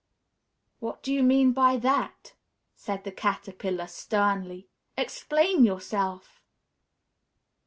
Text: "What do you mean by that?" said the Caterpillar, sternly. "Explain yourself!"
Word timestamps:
"What 0.79 1.03
do 1.03 1.13
you 1.13 1.21
mean 1.21 1.51
by 1.51 1.77
that?" 1.77 2.33
said 2.75 3.03
the 3.03 3.11
Caterpillar, 3.11 3.85
sternly. 3.85 4.67
"Explain 4.97 5.63
yourself!" 5.63 6.41